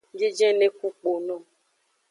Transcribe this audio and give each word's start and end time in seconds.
Biejene 0.17 0.65
ku 0.77 0.87
kpono. 0.97 1.35